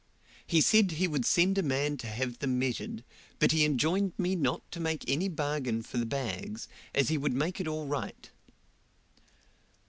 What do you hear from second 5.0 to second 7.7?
any bargain for the bags, as he would make it